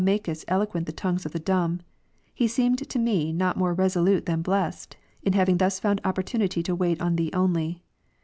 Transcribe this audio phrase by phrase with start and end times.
[0.03, 1.79] makest eloquent the tongues of the dumb;
[2.33, 6.63] he seemed to me not ^^»^^' more resolute than blessed, in having thus found opportunity
[6.63, 7.83] to wait on Thee only.